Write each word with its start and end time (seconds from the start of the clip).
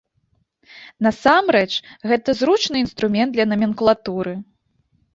Насамрэч, 1.07 1.69
гэта 2.13 2.29
зручны 2.41 2.77
інструмент 2.87 3.29
для 3.39 3.49
наменклатуры. 3.55 4.39